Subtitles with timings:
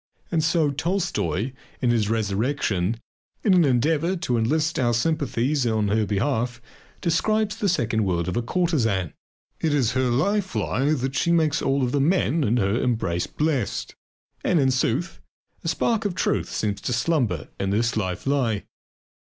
[0.31, 2.99] And so, too, Tolstoy, in his "Resurrection,"
[3.43, 6.59] in an endeavour to enlist our sympathies in her behalf,
[7.01, 9.13] describes the second world of a courtesan.
[9.59, 13.93] It is her life lie that she makes all the men in her embrace blessed.
[14.43, 15.21] And in sooth,
[15.63, 18.63] a spark of truth seems to slumber in this life lie.